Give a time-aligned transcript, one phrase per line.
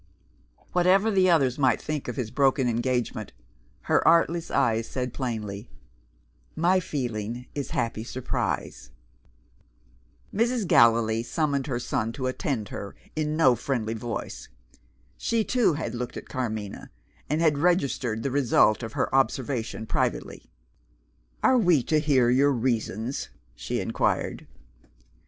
[0.71, 3.33] Whatever the others might think of his broken engagement,
[3.81, 5.69] her artless eyes said plainly,
[6.55, 8.89] "My feeling is happy surprise."
[10.33, 10.65] Mrs.
[10.67, 14.49] Gallilee summoned her son to attend her, in no friendly voice.
[15.17, 16.89] She, too, had looked at Carmina
[17.29, 20.49] and had registered the result of her observation privately.
[21.43, 24.47] "Are we to hear your reasons?" she inquired.